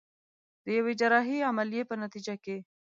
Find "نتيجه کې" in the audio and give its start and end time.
2.03-2.57